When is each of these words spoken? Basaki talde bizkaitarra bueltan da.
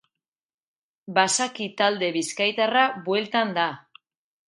Basaki 1.19 1.69
talde 1.83 2.11
bizkaitarra 2.19 2.91
bueltan 3.11 3.57
da. 3.63 3.71